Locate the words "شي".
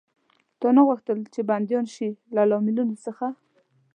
1.95-2.09